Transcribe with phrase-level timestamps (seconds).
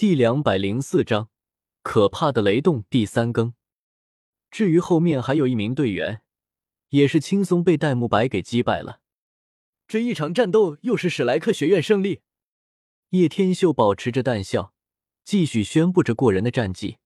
[0.00, 1.28] 第两百零四章，
[1.82, 3.52] 可怕的雷动第三更。
[4.50, 6.22] 至于后面还有一名队员，
[6.88, 9.02] 也是轻松被戴沐白给击败了。
[9.86, 12.22] 这一场战斗又是史莱克学院胜利。
[13.10, 14.72] 叶天秀保持着淡笑，
[15.22, 16.96] 继续宣布着过人的战绩。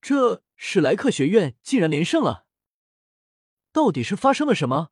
[0.00, 2.46] 这史莱克学院竟然连胜了！
[3.72, 4.90] 到底是发生了什么？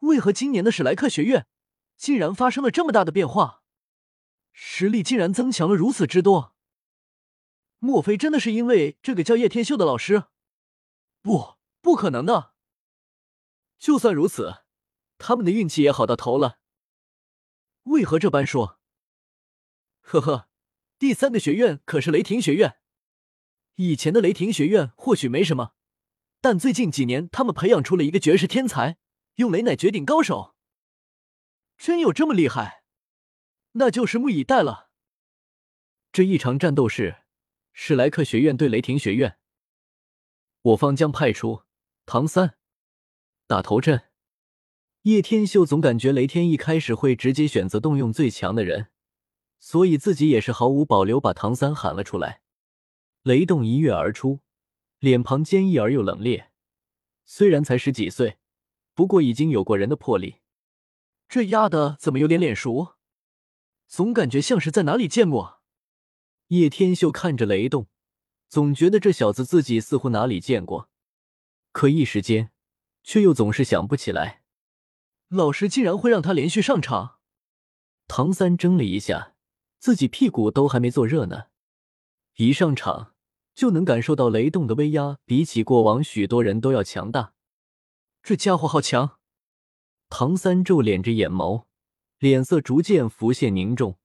[0.00, 1.46] 为何今年的史莱克学院
[1.96, 3.59] 竟然发生了这么大的变化？
[4.52, 6.54] 实力竟然增强了如此之多？
[7.78, 10.24] 莫非真的是因为这个叫叶天秀的老师？
[11.22, 12.54] 不，不可能的。
[13.78, 14.64] 就算如此，
[15.16, 16.58] 他们的运气也好到头了。
[17.84, 18.78] 为何这般说？
[20.00, 20.50] 呵呵，
[20.98, 22.76] 第三个学院可是雷霆学院。
[23.76, 25.72] 以前的雷霆学院或许没什么，
[26.42, 28.98] 但最近几年他们培养出了一个绝世天才，
[29.36, 30.54] 用雷乃绝顶高手。
[31.78, 32.79] 真有这么厉害？
[33.72, 34.90] 那就拭目以待了。
[36.12, 37.18] 这一场战斗是
[37.72, 39.38] 史莱克学院对雷霆学院，
[40.62, 41.62] 我方将派出
[42.04, 42.56] 唐三
[43.46, 44.02] 打头阵。
[45.02, 48.88] 叶天秀总感觉雷天一开始会直接选择动用最强的人，
[49.58, 52.42] 所以自己也是毫无保留把唐三喊了出来。
[53.22, 54.40] 雷动一跃而出，
[54.98, 56.48] 脸庞坚毅而又冷冽。
[57.24, 58.38] 虽然才十几岁，
[58.92, 60.40] 不过已经有过人的魄力。
[61.28, 62.96] 这丫的怎么有点脸熟？
[63.90, 65.60] 总感觉像是在哪里见过。
[66.46, 67.88] 叶天秀看着雷动，
[68.48, 70.88] 总觉得这小子自己似乎哪里见过，
[71.72, 72.52] 可一时间
[73.02, 74.44] 却又总是想不起来。
[75.28, 77.18] 老师竟然会让他连续上场？
[78.06, 79.34] 唐三怔了一下，
[79.80, 81.46] 自己屁股都还没坐热呢，
[82.36, 83.14] 一上场
[83.54, 87.34] 就能感受到雷动的威压，比起过往许多人都要强大。
[88.22, 89.18] 这家伙好强！
[90.08, 91.69] 唐三皱敛着眼眸。
[92.20, 93.98] 脸色逐渐浮现凝重，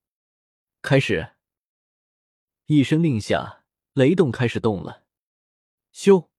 [0.81, 1.33] 开始。
[2.67, 5.03] 一声令下，雷动开始动了。
[5.93, 6.29] 咻！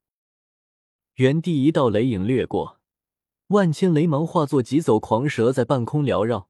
[1.17, 2.81] 原地一道雷影掠过，
[3.49, 6.49] 万千雷芒化作疾走狂蛇在半空缭绕，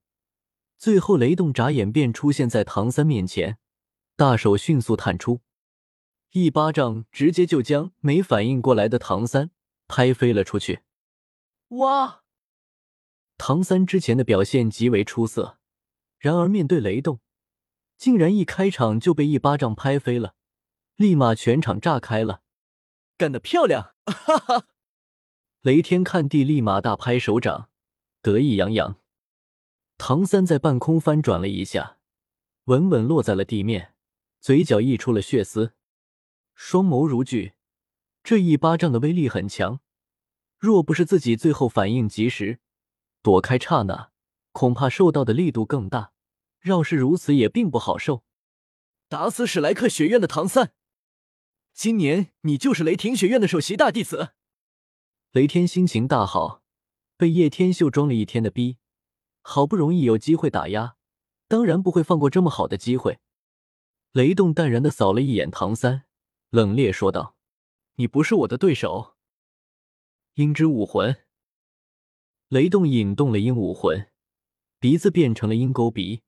[0.79, 3.59] 最后雷动眨眼便出现在唐三面前，
[4.15, 5.41] 大手迅速探出，
[6.31, 9.51] 一巴掌直接就将没反应过来的唐三
[9.89, 10.83] 拍飞了出去。
[11.71, 12.23] 哇！
[13.39, 15.59] 唐三之前的表现极为出色，
[16.19, 17.21] 然而面对雷动，
[17.97, 20.35] 竟然一开场就被一巴掌拍飞了，
[20.97, 22.43] 立马全场炸开了。
[23.19, 23.95] 干得漂亮！
[24.07, 24.67] 哈哈！
[25.63, 27.71] 雷天看地，立马大拍手掌，
[28.23, 29.01] 得意洋洋。
[29.99, 31.99] 唐三在半空翻转了一下，
[32.65, 33.95] 稳稳落在了地面，
[34.41, 35.73] 嘴角溢出了血丝，
[36.55, 37.55] 双眸如炬。
[38.23, 39.81] 这一巴掌的威力很强，
[40.59, 42.61] 若不是自己最后反应及时。
[43.27, 44.13] 躲开刹那，
[44.53, 46.13] 恐怕受到的力度更大。
[46.63, 48.23] 要是如此，也并不好受。
[49.09, 50.75] 打死史莱克学院的唐三，
[51.75, 54.35] 今年你就是雷霆学院的首席大弟子。
[55.33, 56.63] 雷天心情大好，
[57.17, 58.79] 被叶天秀装了一天的逼，
[59.43, 60.95] 好不容易有机会打压，
[61.49, 63.19] 当然不会放过这么好的机会。
[64.13, 66.05] 雷动淡然的扫了一眼唐三，
[66.51, 67.35] 冷冽说道
[67.99, 69.17] ：“你不是我的对手。”
[70.35, 71.26] 鹰之武魂。
[72.49, 74.09] 雷动引动了鹰武魂，
[74.79, 76.23] 鼻子变成了鹰钩鼻，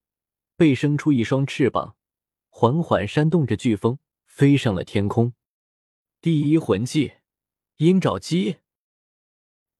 [0.56, 1.96] 背生出一双翅膀，
[2.48, 5.34] 缓缓扇动着飓风，飞上了天空。
[6.20, 7.12] 第一魂技，
[7.76, 8.56] 鹰爪击。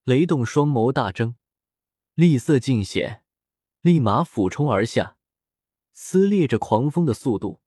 [0.04, 1.34] 雷动双眸大睁，
[2.14, 3.24] 厉色尽显，
[3.80, 5.16] 立马俯冲而下，
[5.92, 7.60] 撕裂着狂风的速度，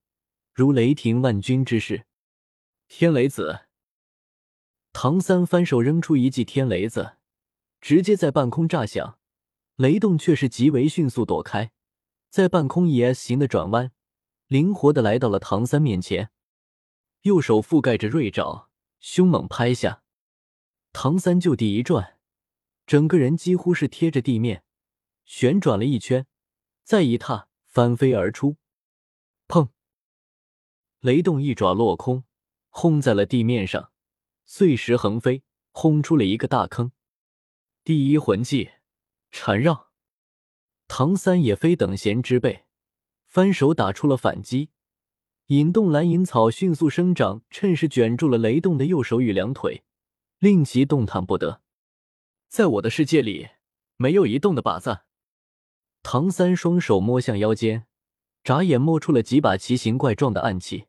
[0.53, 2.05] 如雷霆万钧之势。
[2.87, 3.65] 天雷子。
[4.93, 7.17] 唐三翻手扔出一记天雷子。
[7.81, 9.17] 直接在半空炸响，
[9.75, 11.71] 雷动却是极为迅速躲开，
[12.29, 13.91] 在半空以 S 型的转弯，
[14.45, 16.29] 灵活的来到了唐三面前，
[17.23, 18.69] 右手覆盖着锐爪，
[18.99, 20.03] 凶猛拍下，
[20.93, 22.19] 唐三就地一转，
[22.85, 24.63] 整个人几乎是贴着地面，
[25.25, 26.27] 旋转了一圈，
[26.83, 28.57] 再一踏翻飞而出，
[29.47, 29.69] 砰！
[30.99, 32.25] 雷动一爪落空，
[32.69, 33.91] 轰在了地面上，
[34.45, 35.41] 碎石横飞，
[35.71, 36.91] 轰出了一个大坑。
[37.93, 38.69] 第一魂技，
[39.31, 39.89] 缠绕。
[40.87, 42.63] 唐三也非等闲之辈，
[43.25, 44.69] 翻手打出了反击，
[45.47, 49.83] 引动蓝银草迅速生长，趁势卷住了雷动的右手与两腿，
[50.39, 51.61] 令其动弹不得。
[52.47, 53.49] 在我的世界里，
[53.97, 55.01] 没有移动的靶子。
[56.01, 57.87] 唐三双手摸向腰间，
[58.41, 60.85] 眨眼摸出了几把奇形怪状的暗器，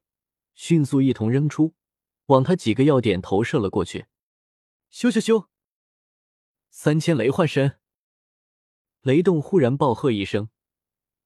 [0.54, 1.74] 迅速一同扔出，
[2.26, 4.06] 往他几个要点投射了过去。
[4.92, 5.46] 咻咻咻！
[6.74, 7.78] 三千雷幻身，
[9.02, 10.48] 雷动忽然暴喝一声，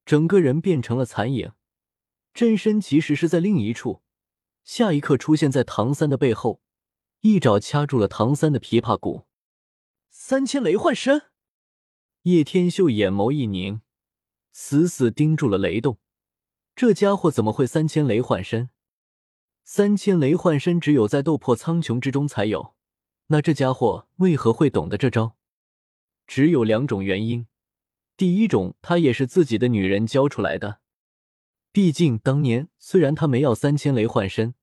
[0.05, 1.53] 整个人变成了残影，
[2.35, 4.03] 真身其实是在另一处，
[4.65, 6.61] 下一刻出现在唐三的背后，
[7.21, 9.29] 一爪掐住了唐三的琵琶骨。
[10.11, 11.31] 三千雷幻身，
[12.23, 13.83] 叶天秀眼眸一凝，
[14.51, 16.01] 死死盯住了雷动。
[16.75, 18.71] 这家伙怎么会三千雷幻身？
[19.63, 22.76] 三千雷幻身只有在斗破苍穹之中才有，
[23.29, 25.37] 那这家伙为何会懂得这招？
[26.27, 27.47] 只有两种原因：
[28.17, 30.81] 第一种，他也是自己的女人教出来的。
[31.73, 34.55] 毕竟当年虽然他没要三千雷幻身，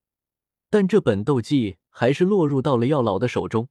[0.69, 3.69] 但这本斗技还是落入到了药老的手中。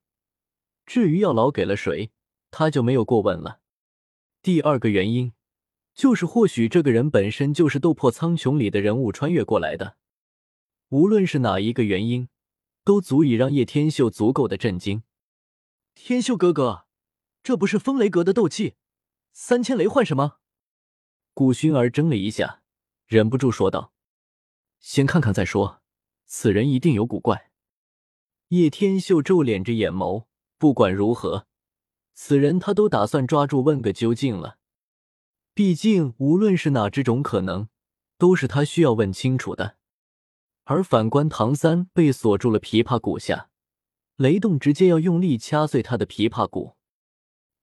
[0.85, 2.11] 至于药老给了谁，
[2.51, 3.61] 他就没有过问了。
[4.43, 5.33] 第二个原因，
[5.95, 9.97] 就是或许这个人本身就是斗破苍穹里的人物穿越过来的。
[10.91, 12.29] 无论是哪一个原因，
[12.85, 15.03] 都足以让叶天秀足够的震惊。
[15.95, 16.87] 天秀哥哥，
[17.43, 18.77] 这不是风雷阁的斗气
[19.33, 20.39] 三千雷幻什么？
[21.35, 22.63] 古薰儿怔了一下，
[23.07, 23.93] 忍不住说道
[24.81, 25.83] ：“先看看再说，
[26.27, 27.51] 此人一定有古怪。”
[28.49, 30.27] 叶天秀皱敛着眼眸，
[30.59, 31.47] 不管如何，
[32.13, 34.59] 此人他都打算抓住问个究竟了。
[35.55, 37.69] 毕竟无论是哪只种可能，
[38.19, 39.77] 都是他需要问清楚的。
[40.65, 43.51] 而反观唐三被锁住了琵琶骨下，
[44.17, 46.77] 雷动直接要用力掐碎他的琵琶骨。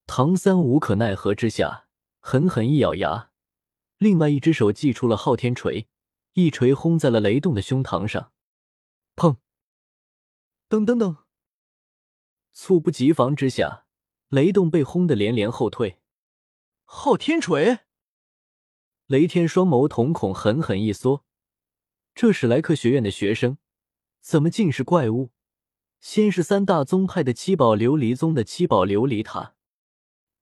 [0.06, 1.88] 唐三无可奈何之下，
[2.20, 3.32] 狠狠一咬牙，
[3.98, 5.88] 另外一只手祭出了昊天锤，
[6.34, 8.32] 一锤轰在了雷动的胸膛上。
[9.16, 9.38] 砰！
[10.68, 11.18] 噔噔噔！
[12.52, 13.86] 猝不及防之下，
[14.30, 16.00] 雷动被轰得连连后退。
[16.84, 17.80] 昊天锤！
[19.06, 21.24] 雷天双眸瞳孔狠狠一缩。
[22.14, 23.58] 这史莱克学院的学生，
[24.20, 25.32] 怎么尽是怪物？
[26.00, 29.56] 先是三大宗派的七宝琉璃宗的七宝琉璃塔，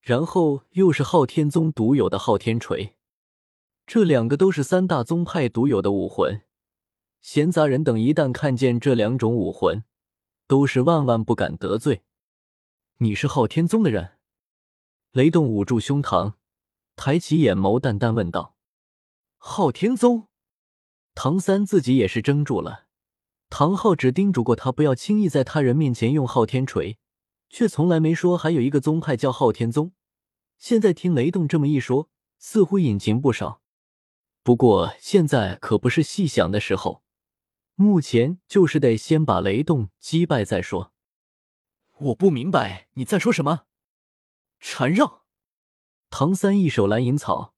[0.01, 2.95] 然后又是昊天宗独有的昊天锤，
[3.85, 6.41] 这两个都是三大宗派独有的武魂。
[7.21, 9.83] 闲杂人等一旦看见这两种武魂，
[10.47, 12.03] 都是万万不敢得罪。
[12.97, 14.17] 你是昊天宗的人？
[15.11, 16.33] 雷动捂住胸膛，
[16.95, 18.55] 抬起眼眸，淡淡问道
[19.37, 20.27] ：“昊天宗。”
[21.19, 22.85] 唐三自己也是怔住了，
[23.49, 26.99] 唐昊只叮嘱过他不要轻易在他人面前用昊天锤，
[27.49, 29.93] 却从来没说还有一个宗派叫昊天宗。
[30.59, 33.63] 现在听雷动这么一说，似乎隐情不少。
[34.43, 37.01] 不过现在可不是细想的时候，
[37.73, 40.93] 目前就是得先把雷动击败再说。
[41.97, 43.63] 我不明白你在说什么，
[44.59, 45.23] 缠绕。
[46.11, 47.55] 唐三一手蓝银草，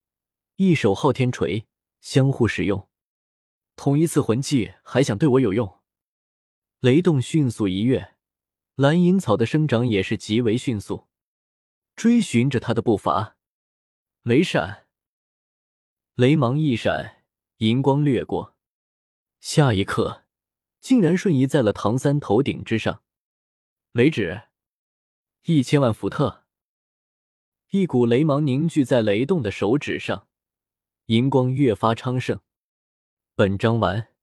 [0.56, 1.67] 一手昊天锤，
[2.00, 2.88] 相互使用。
[3.80, 5.80] 同一次魂技还想对我有用？
[6.81, 8.18] 雷动迅速一跃，
[8.76, 11.08] 蓝银草的生长也是极为迅速，
[11.96, 13.38] 追寻着他的步伐。
[14.24, 14.86] 雷闪，
[16.16, 17.24] 雷芒一闪，
[17.60, 18.54] 银光掠过，
[19.40, 20.26] 下一刻
[20.81, 23.02] 竟然瞬移在了唐三头顶之上。
[23.94, 24.42] 雷指，
[25.46, 26.44] 一千万伏特，
[27.70, 30.28] 一股雷芒凝聚在雷动的手指上，
[31.06, 32.42] 银光越发昌盛。
[33.39, 34.19] 本章完。